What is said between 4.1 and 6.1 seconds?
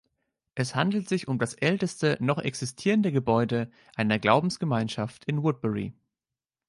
Glaubensgemeinschaft in Woodbury.